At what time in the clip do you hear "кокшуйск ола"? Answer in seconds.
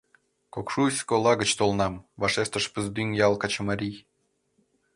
0.53-1.33